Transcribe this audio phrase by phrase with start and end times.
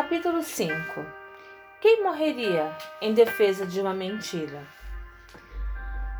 [0.00, 1.04] Capítulo 5
[1.80, 4.62] Quem morreria em defesa de uma mentira?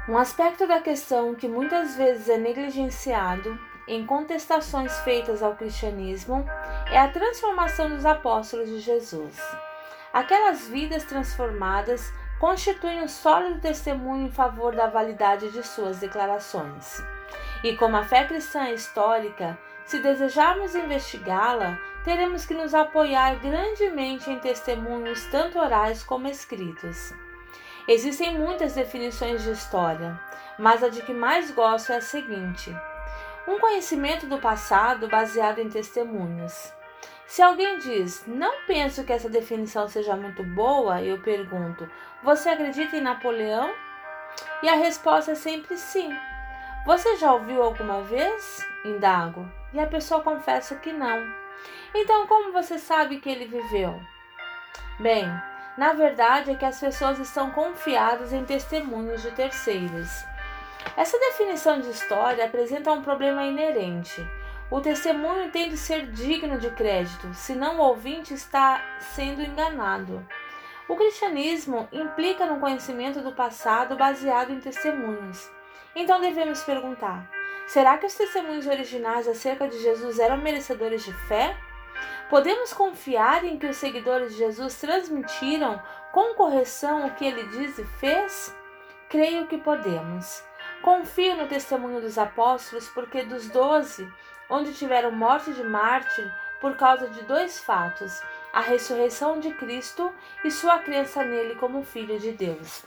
[0.08, 3.56] Um aspecto da questão que muitas vezes é negligenciado
[3.86, 6.44] em contestações feitas ao cristianismo
[6.90, 9.40] é a transformação dos apóstolos de Jesus.
[10.12, 17.00] Aquelas vidas transformadas constituem um sólido testemunho em favor da validade de suas declarações.
[17.62, 19.56] E como a fé cristã é histórica,
[19.86, 27.12] se desejarmos investigá-la, teremos que nos apoiar grandemente em testemunhos tanto orais como escritos.
[27.86, 30.20] Existem muitas definições de história,
[30.58, 32.74] mas a de que mais gosto é a seguinte:
[33.46, 36.72] um conhecimento do passado baseado em testemunhos.
[37.26, 41.88] Se alguém diz, não penso que essa definição seja muito boa, eu pergunto,
[42.22, 43.70] você acredita em Napoleão?
[44.62, 46.10] E a resposta é sempre sim.
[46.86, 48.66] Você já ouviu alguma vez?
[48.84, 49.46] Indago.
[49.74, 51.37] E a pessoa confessa que não.
[51.94, 54.00] Então, como você sabe que ele viveu?
[55.00, 55.26] Bem,
[55.76, 60.08] na verdade é que as pessoas estão confiadas em testemunhos de terceiros.
[60.96, 64.20] Essa definição de história apresenta um problema inerente.
[64.70, 70.26] O testemunho tem de ser digno de crédito, senão o ouvinte está sendo enganado.
[70.88, 75.50] O cristianismo implica no conhecimento do passado baseado em testemunhos.
[75.94, 77.30] Então devemos perguntar:
[77.68, 81.56] será que os testemunhos originais acerca de Jesus eram merecedores de fé?
[82.28, 85.80] Podemos confiar em que os seguidores de Jesus transmitiram
[86.12, 88.54] com correção o que ele diz e fez?
[89.08, 90.42] Creio que podemos.
[90.82, 94.06] Confio no testemunho dos apóstolos, porque dos doze,
[94.50, 96.30] onde tiveram morte de mártir
[96.60, 100.12] por causa de dois fatos: a ressurreição de Cristo
[100.44, 102.84] e sua crença nele como Filho de Deus.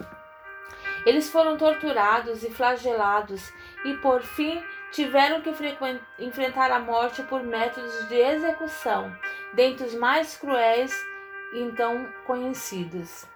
[1.04, 3.52] Eles foram torturados e flagelados
[3.84, 4.62] e, por fim,
[4.92, 5.50] tiveram que
[6.18, 9.12] enfrentar a morte por métodos de execução,
[9.54, 10.94] dentre os mais cruéis
[11.54, 13.26] então conhecidos.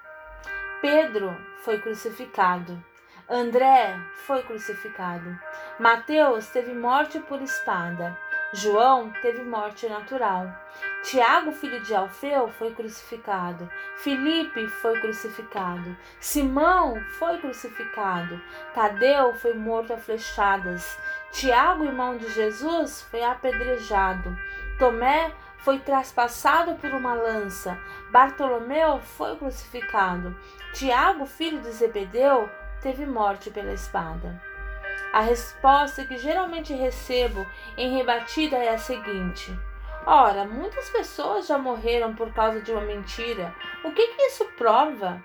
[0.81, 2.83] Pedro foi crucificado.
[3.29, 5.37] André foi crucificado.
[5.81, 8.17] Mateus teve morte por espada.
[8.53, 10.47] João teve morte natural.
[11.09, 13.71] Tiago, filho de Alfeu, foi crucificado.
[13.99, 15.97] Filipe foi crucificado.
[16.19, 18.41] Simão foi crucificado.
[18.75, 20.99] Tadeu foi morto a flechadas.
[21.31, 24.37] Tiago, irmão de Jesus, foi apedrejado.
[24.81, 27.79] Tomé foi traspassado por uma lança.
[28.11, 30.37] Bartolomeu foi crucificado.
[30.73, 32.51] Tiago, filho de Zebedeu,
[32.83, 34.43] teve morte pela espada.
[35.13, 37.47] A resposta que geralmente recebo
[37.77, 39.57] em rebatida é a seguinte:
[40.07, 43.53] Ora, muitas pessoas já morreram por causa de uma mentira.
[43.83, 45.21] O que, que isso prova?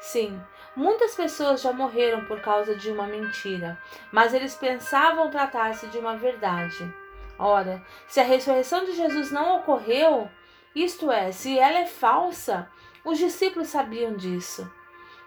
[0.00, 0.38] Sim,
[0.76, 6.14] muitas pessoas já morreram por causa de uma mentira, mas eles pensavam tratar-se de uma
[6.14, 6.94] verdade.
[7.38, 10.28] Ora, se a ressurreição de Jesus não ocorreu,
[10.74, 12.70] isto é, se ela é falsa,
[13.02, 14.70] os discípulos sabiam disso.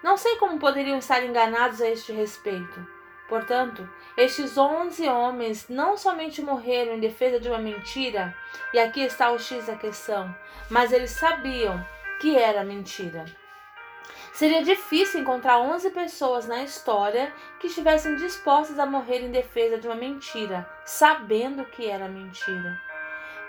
[0.04, 3.01] Não sei como poderiam estar enganados a este respeito.
[3.32, 8.36] Portanto, estes onze homens não somente morreram em defesa de uma mentira,
[8.74, 10.36] e aqui está o X da questão,
[10.70, 11.82] mas eles sabiam
[12.20, 13.24] que era mentira.
[14.34, 19.88] Seria difícil encontrar 11 pessoas na história que estivessem dispostas a morrer em defesa de
[19.88, 22.82] uma mentira, sabendo que era mentira.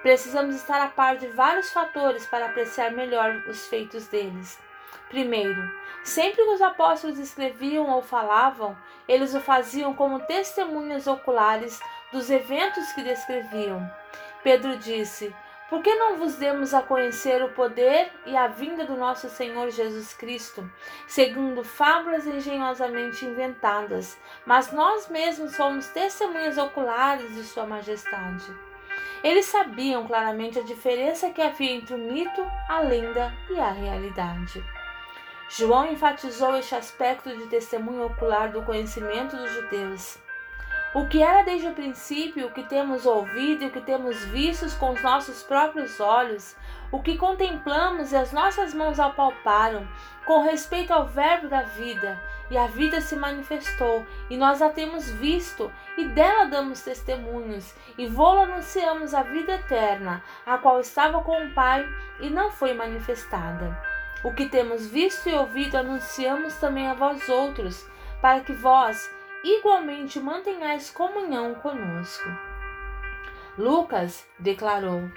[0.00, 4.60] Precisamos estar a par de vários fatores para apreciar melhor os feitos deles.
[5.08, 5.60] Primeiro,
[6.04, 8.76] sempre que os apóstolos escreviam ou falavam,
[9.08, 11.80] eles o faziam como testemunhas oculares
[12.12, 13.90] dos eventos que descreviam.
[14.42, 15.34] Pedro disse:
[15.68, 19.70] Por que não vos demos a conhecer o poder e a vinda do nosso Senhor
[19.70, 20.68] Jesus Cristo,
[21.06, 28.52] segundo fábulas engenhosamente inventadas, mas nós mesmos somos testemunhas oculares de Sua Majestade?
[29.22, 34.62] Eles sabiam claramente a diferença que havia entre o mito, a lenda e a realidade.
[35.54, 40.18] João enfatizou este aspecto de testemunho ocular do conhecimento dos judeus.
[40.94, 44.66] O que era desde o princípio, o que temos ouvido e o que temos visto
[44.78, 46.56] com os nossos próprios olhos,
[46.90, 49.86] o que contemplamos e as nossas mãos apalparam,
[50.24, 52.18] com respeito ao Verbo da vida,
[52.50, 58.06] e a vida se manifestou, e nós a temos visto, e dela damos testemunhos, e
[58.06, 61.86] vô anunciamos a vida eterna, a qual estava com o Pai
[62.20, 63.91] e não foi manifestada.
[64.24, 67.86] O que temos visto e ouvido anunciamos também a vós outros,
[68.20, 69.10] para que vós
[69.42, 72.28] igualmente mantenhais comunhão conosco.
[73.58, 75.10] Lucas declarou: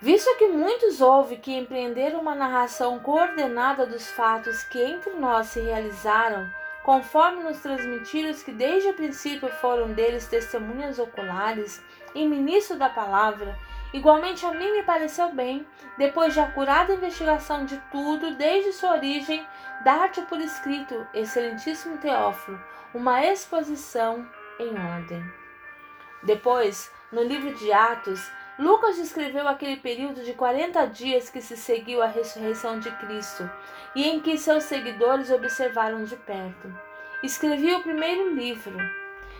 [0.00, 5.60] Visto que muitos houve que empreenderam uma narração coordenada dos fatos que entre nós se
[5.60, 6.48] realizaram,
[6.84, 11.82] conforme nos transmitiram os que desde o princípio foram deles testemunhas oculares
[12.14, 13.58] e ministros da palavra,
[13.92, 19.46] Igualmente a mim me pareceu bem, depois de acurada investigação de tudo, desde sua origem,
[19.82, 22.60] dar-te por escrito, excelentíssimo Teófilo,
[22.92, 24.28] uma exposição
[24.60, 25.24] em ordem.
[26.22, 32.02] Depois, no livro de Atos, Lucas descreveu aquele período de 40 dias que se seguiu
[32.02, 33.48] à ressurreição de Cristo
[33.94, 36.68] e em que seus seguidores observaram de perto.
[37.22, 38.76] Escreveu o primeiro livro,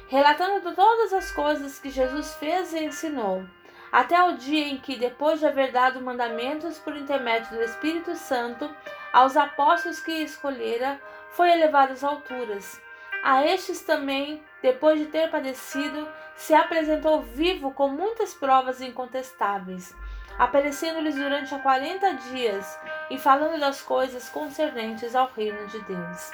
[0.06, 3.44] relatando todas as coisas que Jesus fez e ensinou
[3.90, 8.68] até o dia em que, depois de haver dado mandamentos por intermédio do Espírito Santo
[9.12, 11.00] aos apóstolos que escolhera,
[11.30, 12.80] foi elevado às alturas.
[13.22, 19.94] A estes também, depois de ter padecido, se apresentou vivo com muitas provas incontestáveis,
[20.38, 22.78] aparecendo-lhes durante a quarenta dias
[23.10, 26.30] e falando das coisas concernentes ao reino de Deus.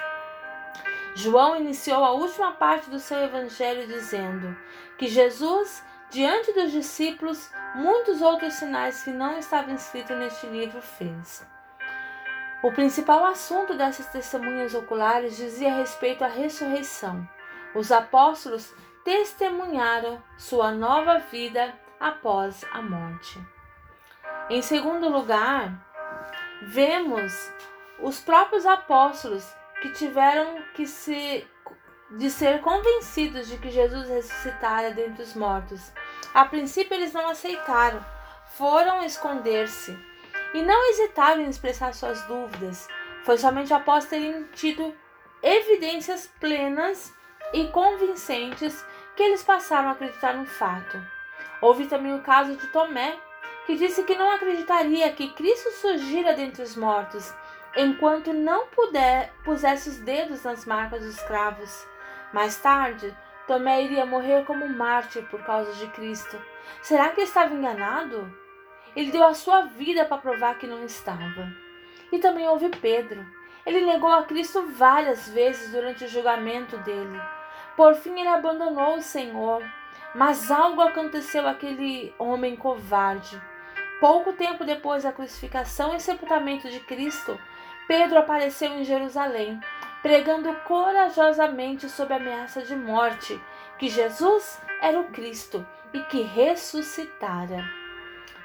[1.14, 4.56] João iniciou a última parte do seu evangelho dizendo
[4.98, 5.82] que Jesus
[6.14, 11.44] Diante dos discípulos, muitos outros sinais que não estavam escritos neste livro fez.
[12.62, 17.28] O principal assunto dessas testemunhas oculares dizia respeito à ressurreição.
[17.74, 18.72] Os apóstolos
[19.02, 23.36] testemunharam sua nova vida após a morte.
[24.48, 25.84] Em segundo lugar,
[26.62, 27.32] vemos
[27.98, 29.52] os próprios apóstolos
[29.82, 31.44] que tiveram que se
[32.16, 35.92] de ser convencidos de que Jesus ressuscitara dentre os mortos.
[36.34, 38.04] A princípio eles não aceitaram,
[38.56, 39.96] foram esconder-se
[40.52, 42.88] e não hesitaram em expressar suas dúvidas.
[43.24, 44.92] Foi somente após terem tido
[45.40, 47.14] evidências plenas
[47.52, 48.84] e convincentes
[49.14, 51.00] que eles passaram a acreditar no fato.
[51.60, 53.16] Houve também o caso de Tomé,
[53.64, 57.32] que disse que não acreditaria que Cristo surgira dentre os mortos,
[57.76, 61.86] enquanto não puder pusesse os dedos nas marcas dos cravos.
[62.32, 63.16] Mais tarde,
[63.46, 66.40] Tomé iria morrer como mártir por causa de Cristo.
[66.82, 68.32] Será que estava enganado?
[68.96, 71.52] Ele deu a sua vida para provar que não estava.
[72.10, 73.24] E também houve Pedro.
[73.66, 77.20] Ele negou a Cristo várias vezes durante o julgamento dele.
[77.76, 79.62] Por fim, ele abandonou o Senhor.
[80.14, 83.40] Mas algo aconteceu àquele homem covarde.
[84.00, 87.38] Pouco tempo depois da crucificação e sepultamento de Cristo,
[87.88, 89.60] Pedro apareceu em Jerusalém
[90.04, 93.40] pregando corajosamente sob ameaça de morte
[93.78, 97.64] que Jesus era o Cristo e que ressuscitara.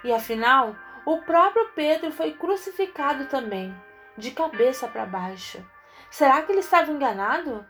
[0.01, 0.73] E afinal,
[1.05, 3.75] o próprio Pedro foi crucificado também,
[4.17, 5.61] de cabeça para baixo.
[6.09, 7.67] Será que ele estava enganado?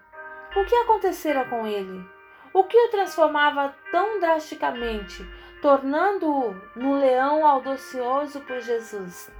[0.56, 2.07] O que acontecera com ele?
[2.53, 5.27] O que o transformava tão drasticamente,
[5.63, 9.31] tornando-o no leão audacioso por Jesus?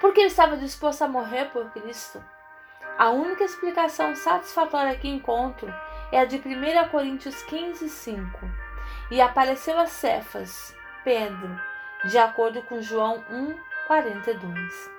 [0.00, 2.20] Porque ele estava disposto a morrer por Cristo.
[3.00, 5.72] A única explicação satisfatória que encontro
[6.12, 8.38] é a de 1 Coríntios 15, 5.
[9.10, 11.58] E apareceu a Cefas, Pedro,
[12.04, 13.56] de acordo com João 1,
[13.86, 14.90] 42.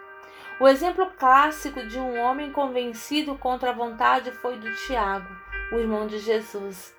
[0.59, 5.29] O exemplo clássico de um homem convencido contra a vontade foi do Tiago,
[5.71, 6.97] o irmão de Jesus.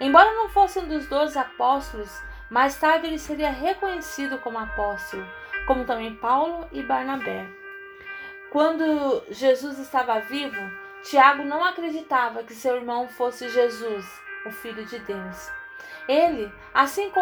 [0.00, 2.10] Embora não fosse um dos doze apóstolos,
[2.50, 5.24] mais tarde ele seria reconhecido como apóstolo,
[5.64, 7.59] como também Paulo e Barnabé.
[8.50, 10.60] Quando Jesus estava vivo,
[11.04, 14.04] Tiago não acreditava que seu irmão fosse Jesus,
[14.44, 15.50] o Filho de Deus.
[16.08, 17.12] Ele, assim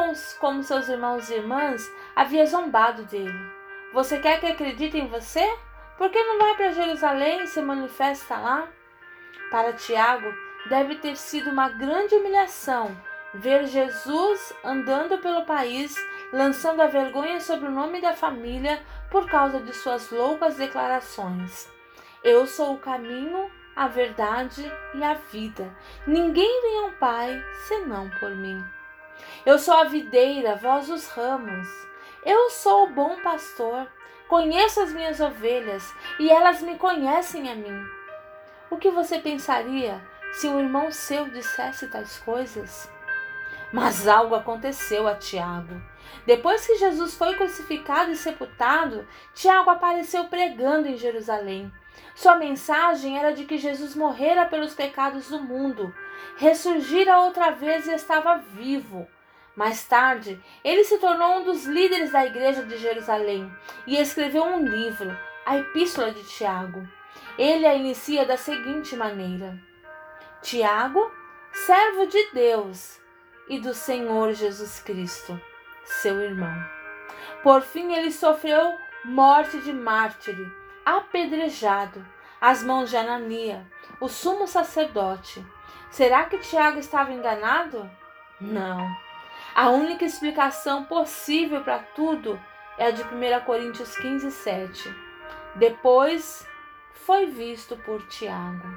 [0.41, 1.87] como seus irmãos e irmãs,
[2.17, 3.39] havia zombado dele.
[3.93, 5.47] Você quer que acredite em você?
[5.99, 8.67] Por que não vai para Jerusalém e se manifesta lá?
[9.51, 10.33] Para Tiago,
[10.71, 12.97] deve ter sido uma grande humilhação
[13.35, 15.95] ver Jesus andando pelo país,
[16.33, 18.81] lançando a vergonha sobre o nome da família
[19.11, 21.69] por causa de suas loucas declarações.
[22.23, 25.73] Eu sou o caminho, a verdade e a vida.
[26.07, 28.63] Ninguém vem ao Pai senão por mim.
[29.47, 31.69] Eu sou a videira, vós os ramos.
[32.25, 33.87] Eu sou o bom pastor.
[34.29, 37.87] Conheço as minhas ovelhas e elas me conhecem a mim.
[38.71, 40.01] O que você pensaria
[40.33, 42.91] se um irmão seu dissesse tais coisas?
[43.73, 45.81] Mas algo aconteceu a Tiago.
[46.27, 51.71] Depois que Jesus foi crucificado e sepultado, Tiago apareceu pregando em Jerusalém.
[52.15, 55.95] Sua mensagem era de que Jesus morrera pelos pecados do mundo,
[56.37, 59.07] ressurgira outra vez e estava vivo.
[59.55, 63.51] Mais tarde, ele se tornou um dos líderes da igreja de Jerusalém
[63.87, 66.87] e escreveu um livro, a Epístola de Tiago.
[67.37, 69.59] Ele a inicia da seguinte maneira:
[70.43, 71.11] Tiago,
[71.53, 72.98] servo de Deus
[73.49, 75.41] e do Senhor Jesus Cristo,
[75.85, 76.55] seu irmão.
[77.43, 80.53] Por fim, ele sofreu morte de mártire,
[80.85, 82.05] apedrejado,
[82.41, 83.67] às mãos de Anania,
[84.01, 85.45] o sumo sacerdote.
[85.91, 87.91] Será que Tiago estava enganado?
[88.41, 88.87] Não.
[89.55, 92.41] A única explicação possível para tudo
[92.77, 94.95] é a de 1 Coríntios 15, 7.
[95.57, 96.47] Depois
[96.93, 98.69] foi visto por Tiago.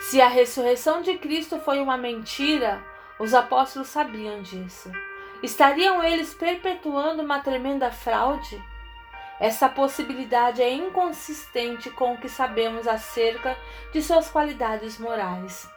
[0.00, 2.84] Se a ressurreição de Cristo foi uma mentira,
[3.18, 4.90] os apóstolos sabiam disso.
[5.42, 8.62] Estariam eles perpetuando uma tremenda fraude?
[9.40, 13.56] Essa possibilidade é inconsistente com o que sabemos acerca
[13.92, 15.68] de suas qualidades morais.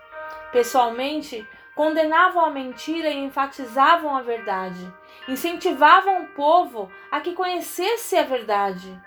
[0.52, 4.92] Pessoalmente, condenavam a mentira e enfatizavam a verdade.
[5.28, 9.00] Incentivavam o povo a que conhecesse a verdade.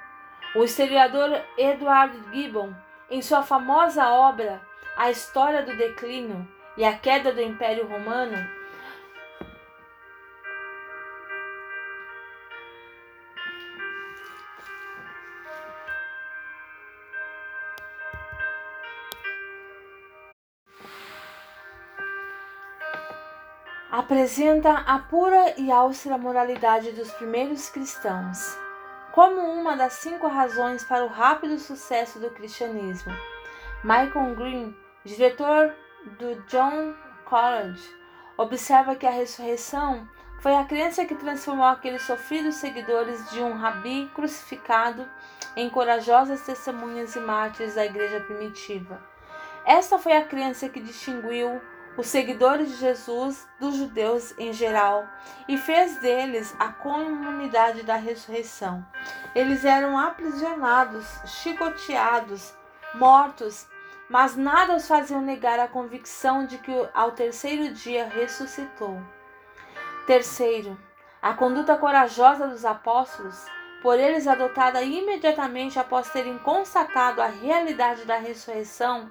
[0.55, 2.73] O historiador Edward Gibbon,
[3.11, 4.63] em sua famosa obra
[4.97, 8.37] A História do Declínio e a Queda do Império Romano,
[23.91, 28.59] apresenta a pura e austera moralidade dos primeiros cristãos
[29.13, 33.13] como uma das cinco razões para o rápido sucesso do cristianismo.
[33.85, 35.73] Michael Green, diretor
[36.19, 36.95] do John
[37.25, 37.83] College,
[38.37, 40.09] observa que a ressurreição
[40.41, 45.09] foi a crença que transformou aqueles sofridos seguidores de um rabi crucificado
[45.57, 49.01] em corajosas testemunhas e mártires da igreja primitiva.
[49.65, 51.61] Esta foi a crença que distinguiu
[51.97, 55.07] os seguidores de Jesus dos judeus em geral
[55.49, 58.85] e fez deles a comunidade da ressurreição.
[59.35, 62.53] Eles eram aprisionados, chicoteados,
[62.95, 63.67] mortos,
[64.09, 69.01] mas nada os fazia negar a convicção de que ao terceiro dia ressuscitou.
[70.07, 70.79] Terceiro,
[71.23, 73.47] a conduta corajosa dos apóstolos,
[73.83, 79.11] por eles adotada imediatamente após terem constatado a realidade da ressurreição,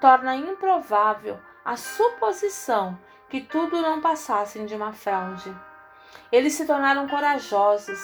[0.00, 2.98] torna improvável a suposição
[3.30, 5.54] que tudo não passasse de uma fraude.
[6.30, 7.98] Eles se tornaram corajosos,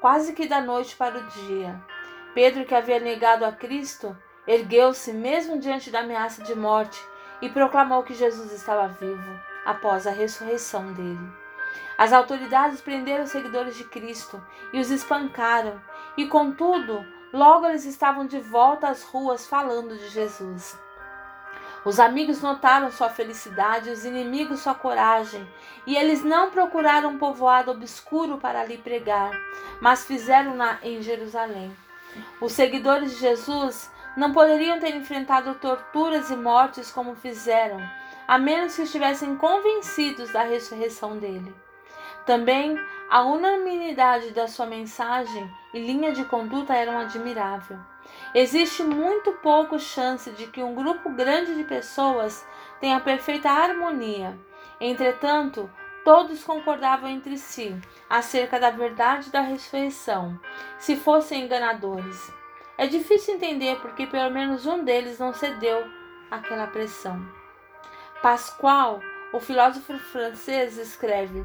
[0.00, 1.80] quase que da noite para o dia.
[2.32, 4.16] Pedro, que havia negado a Cristo,
[4.50, 7.00] ergueu-se mesmo diante da ameaça de morte
[7.40, 11.32] e proclamou que Jesus estava vivo após a ressurreição dele.
[11.96, 14.42] As autoridades prenderam os seguidores de Cristo
[14.72, 15.80] e os espancaram,
[16.16, 20.76] e contudo, logo eles estavam de volta às ruas falando de Jesus.
[21.84, 25.48] Os amigos notaram sua felicidade, os inimigos sua coragem,
[25.86, 29.30] e eles não procuraram um povoado obscuro para ali pregar,
[29.80, 31.74] mas fizeram-na em Jerusalém.
[32.40, 37.80] Os seguidores de Jesus não poderiam ter enfrentado torturas e mortes como fizeram,
[38.26, 41.54] a menos que estivessem convencidos da ressurreição dele.
[42.26, 47.78] Também a unanimidade da sua mensagem e linha de conduta eram admirável.
[48.34, 52.46] Existe muito pouco chance de que um grupo grande de pessoas
[52.80, 54.38] tenha perfeita harmonia.
[54.80, 55.70] Entretanto,
[56.04, 57.76] todos concordavam entre si
[58.08, 60.38] acerca da verdade da ressurreição,
[60.78, 62.39] se fossem enganadores.
[62.80, 65.86] É difícil entender porque pelo menos um deles não cedeu
[66.30, 67.20] àquela pressão.
[68.22, 69.02] Pascoal,
[69.34, 71.44] o filósofo francês, escreve: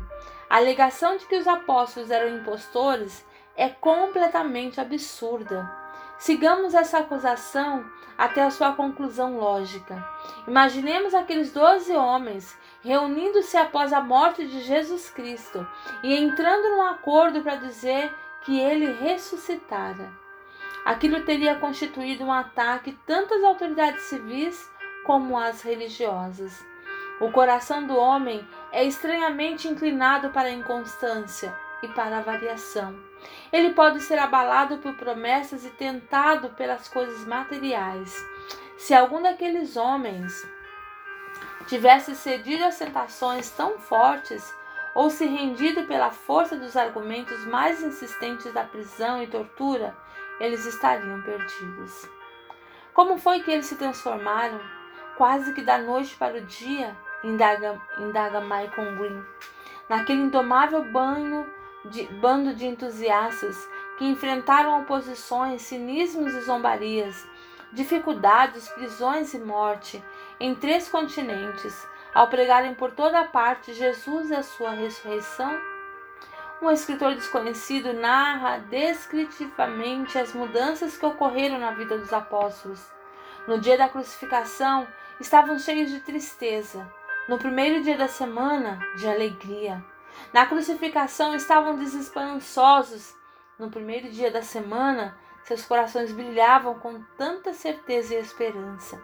[0.50, 3.25] a alegação de que os apóstolos eram impostores
[3.58, 5.70] é completamente absurda.
[6.18, 7.86] Sigamos essa acusação
[8.18, 10.01] até a sua conclusão lógica.
[10.48, 15.68] Imaginemos aqueles doze homens reunindo-se após a morte de Jesus Cristo
[16.01, 18.10] e entrando num acordo para dizer
[18.46, 20.24] que ele ressuscitara.
[20.86, 24.72] Aquilo teria constituído um ataque tanto às autoridades civis
[25.04, 26.63] como às religiosas.
[27.20, 32.96] O coração do homem é estranhamente inclinado para a inconstância e para a variação.
[33.51, 38.13] Ele pode ser abalado por promessas e tentado pelas coisas materiais.
[38.77, 40.48] Se algum daqueles homens
[41.68, 44.54] tivesse cedido às tentações tão fortes,
[44.94, 49.96] ou se rendido pela força dos argumentos mais insistentes da prisão e tortura,
[50.39, 52.10] eles estariam perdidos.
[52.94, 54.60] Como foi que eles se transformaram,
[55.18, 59.24] quase que da noite para o dia, indaga, indaga Michael Green,
[59.89, 61.46] naquele indomável banho
[61.86, 63.58] de, bando de entusiastas
[63.98, 67.25] que enfrentaram oposições, cinismos e zombarias,
[67.72, 70.04] dificuldades, prisões e morte
[70.39, 75.75] em três continentes, ao pregarem por toda parte Jesus e a sua ressurreição?
[76.62, 82.80] Um escritor desconhecido narra descritivamente as mudanças que ocorreram na vida dos apóstolos.
[83.46, 84.88] No dia da crucificação,
[85.20, 86.90] estavam cheios de tristeza.
[87.28, 89.84] No primeiro dia da semana, de alegria.
[90.34, 93.16] Na crucificação estavam desesperançosos.
[93.60, 99.02] No primeiro dia da semana, seus corações brilhavam com tanta certeza e esperança.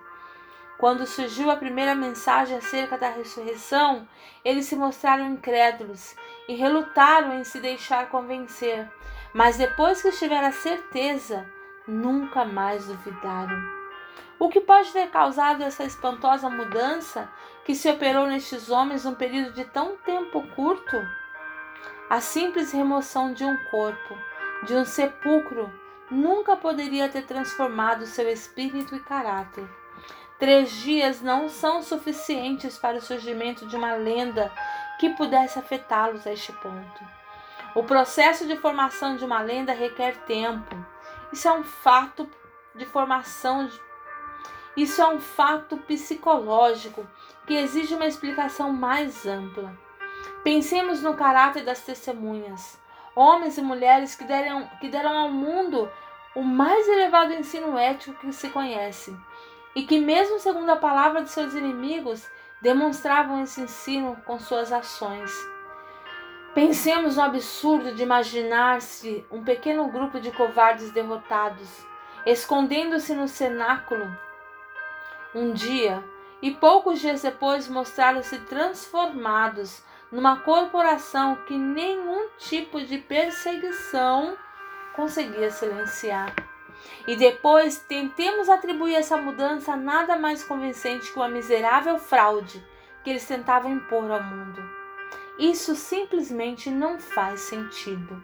[0.78, 4.08] Quando surgiu a primeira mensagem acerca da ressurreição,
[4.44, 6.16] eles se mostraram incrédulos
[6.48, 8.90] e relutaram em se deixar convencer.
[9.34, 11.46] Mas depois que tiveram a certeza,
[11.88, 13.82] nunca mais duvidaram.
[14.40, 17.30] O que pode ter causado essa espantosa mudança
[17.64, 20.98] que se operou nestes homens num período de tão tempo curto?
[22.10, 24.18] A simples remoção de um corpo,
[24.64, 25.72] de um sepulcro,
[26.10, 29.70] nunca poderia ter transformado seu espírito e caráter.
[30.42, 34.52] Três dias não são suficientes para o surgimento de uma lenda
[35.00, 37.04] que pudesse afetá-los a este ponto.
[37.76, 40.76] O processo de formação de uma lenda requer tempo.
[41.32, 42.28] Isso é um fato
[42.74, 43.70] de formação,
[44.76, 47.08] isso é um fato psicológico
[47.46, 49.78] que exige uma explicação mais ampla.
[50.44, 52.82] Pensemos no caráter das testemunhas,
[53.16, 55.88] homens e mulheres que deram, que deram ao mundo
[56.34, 59.16] o mais elevado ensino ético que se conhece
[59.76, 62.28] e que, mesmo segundo a palavra de seus inimigos,
[62.62, 65.32] demonstravam esse ensino com suas ações.
[66.54, 71.86] Pensemos no absurdo de imaginar-se um pequeno grupo de covardes derrotados,
[72.26, 74.06] escondendo-se no cenáculo
[75.34, 76.04] um dia
[76.42, 84.36] e poucos dias depois mostraram-se transformados numa corporação que nenhum tipo de perseguição
[84.94, 86.51] conseguia silenciar.
[87.08, 92.64] E depois tentemos atribuir essa mudança a nada mais convincente que uma miserável fraude
[93.04, 94.62] que eles tentavam impor ao mundo.
[95.38, 98.24] Isso simplesmente não faz sentido.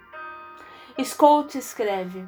[1.04, 2.28] Scott escreve: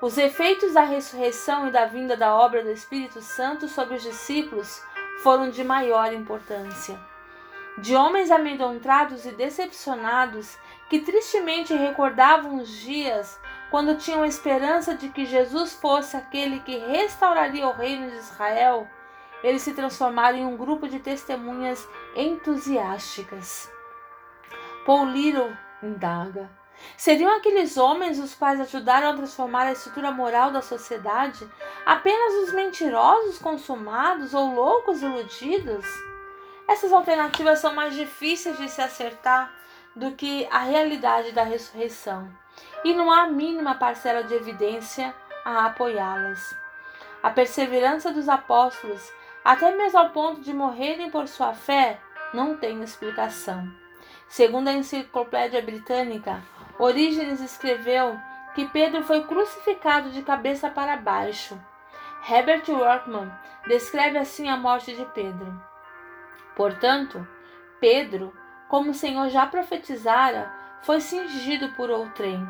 [0.00, 4.82] Os efeitos da ressurreição e da vinda da obra do Espírito Santo sobre os discípulos
[5.22, 6.98] foram de maior importância.
[7.78, 10.56] De homens amedrontados e decepcionados
[10.88, 13.38] que tristemente recordavam os dias
[13.70, 18.86] quando tinham esperança de que Jesus fosse aquele que restauraria o reino de Israel,
[19.42, 23.70] eles se transformaram em um grupo de testemunhas entusiásticas.
[24.84, 26.50] Paul Little indaga:
[26.96, 31.48] seriam aqueles homens os quais ajudaram a transformar a estrutura moral da sociedade
[31.86, 35.86] apenas os mentirosos consumados ou loucos iludidos?
[36.68, 39.52] Essas alternativas são mais difíceis de se acertar
[39.94, 42.30] do que a realidade da ressurreição
[42.84, 46.56] e não há a mínima parcela de evidência a apoiá-las.
[47.22, 49.12] A perseverança dos apóstolos,
[49.44, 52.00] até mesmo ao ponto de morrerem por sua fé,
[52.32, 53.68] não tem explicação.
[54.28, 56.42] Segundo a Enciclopédia Britânica,
[56.78, 58.18] Orígenes escreveu
[58.54, 61.60] que Pedro foi crucificado de cabeça para baixo.
[62.28, 63.30] Herbert Workman
[63.66, 65.60] descreve assim a morte de Pedro.
[66.54, 67.26] Portanto,
[67.80, 68.32] Pedro,
[68.68, 72.46] como o Senhor já profetizara, foi cingido por outrem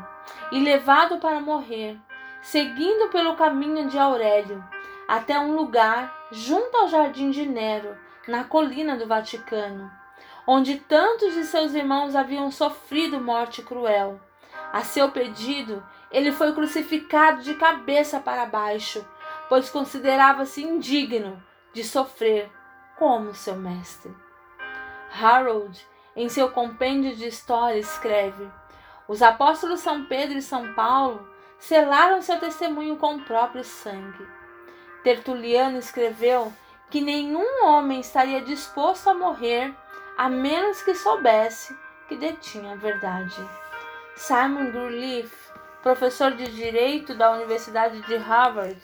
[0.51, 1.97] e levado para morrer,
[2.41, 4.63] seguindo pelo caminho de Aurélio,
[5.07, 9.91] até um lugar junto ao jardim de Nero, na colina do Vaticano,
[10.47, 14.19] onde tantos de seus irmãos haviam sofrido morte cruel.
[14.71, 19.05] A seu pedido, ele foi crucificado de cabeça para baixo,
[19.49, 21.41] pois considerava-se indigno
[21.73, 22.49] de sofrer
[22.97, 24.15] como seu mestre.
[25.11, 28.47] Harold em seu compêndio de história, escreve:
[29.07, 31.27] Os apóstolos São Pedro e São Paulo
[31.59, 34.27] selaram seu testemunho com o próprio sangue.
[35.03, 36.51] Tertuliano escreveu
[36.89, 39.73] que nenhum homem estaria disposto a morrer
[40.17, 41.75] a menos que soubesse
[42.07, 43.49] que detinha a verdade.
[44.15, 45.31] Simon Greenleaf,
[45.81, 48.79] professor de direito da Universidade de Harvard,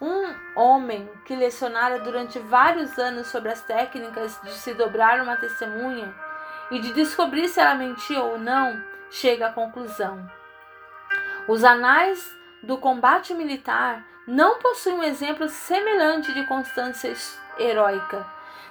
[0.00, 6.14] um homem que lecionara durante vários anos sobre as técnicas de se dobrar uma testemunha,
[6.70, 10.30] e de descobrir se ela mentia ou não, chega à conclusão.
[11.48, 17.12] Os anais do combate militar não possuem um exemplo semelhante de constância
[17.58, 18.26] heróica,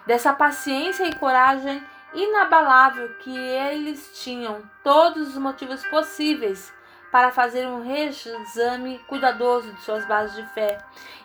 [0.05, 1.83] dessa paciência e coragem
[2.13, 6.73] inabalável que eles tinham todos os motivos possíveis
[7.11, 10.77] para fazer um reexame cuidadoso de suas bases de fé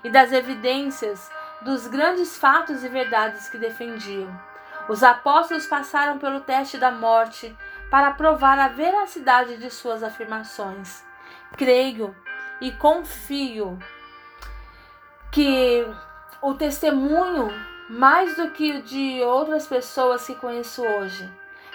[0.03, 1.31] e das evidências
[1.63, 4.54] dos grandes fatos e verdades que defendiam.
[4.89, 7.57] Os apóstolos passaram pelo teste da morte
[7.91, 11.03] para provar a veracidade de suas afirmações.
[11.57, 12.15] Creio
[12.61, 13.79] e confio
[15.33, 15.87] que
[16.43, 17.49] o testemunho,
[17.89, 21.33] mais do que o de outras pessoas que conheço hoje,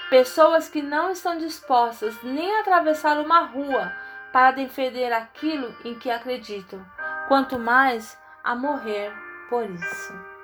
[0.09, 3.91] pessoas que não estão dispostas nem a atravessar uma rua
[4.31, 6.85] para defender aquilo em que acreditam,
[7.27, 9.11] quanto mais a morrer
[9.49, 10.38] por isso.